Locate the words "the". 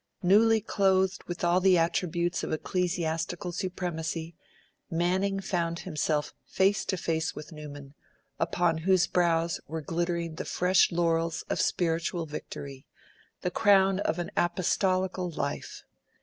1.59-1.77, 10.37-10.45, 13.41-13.51